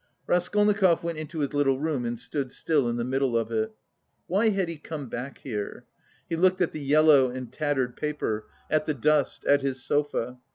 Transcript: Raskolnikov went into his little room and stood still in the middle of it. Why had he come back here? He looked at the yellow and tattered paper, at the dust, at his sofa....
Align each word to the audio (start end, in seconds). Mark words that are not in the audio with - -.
Raskolnikov 0.25 1.03
went 1.03 1.19
into 1.19 1.41
his 1.41 1.53
little 1.53 1.79
room 1.79 2.05
and 2.05 2.17
stood 2.17 2.51
still 2.51 2.89
in 2.89 2.95
the 2.95 3.03
middle 3.03 3.37
of 3.37 3.51
it. 3.51 3.75
Why 4.25 4.49
had 4.49 4.67
he 4.67 4.77
come 4.79 5.09
back 5.09 5.37
here? 5.43 5.85
He 6.27 6.35
looked 6.35 6.59
at 6.59 6.71
the 6.71 6.81
yellow 6.81 7.29
and 7.29 7.53
tattered 7.53 7.95
paper, 7.95 8.47
at 8.67 8.87
the 8.87 8.95
dust, 8.95 9.45
at 9.45 9.61
his 9.61 9.83
sofa.... 9.83 10.39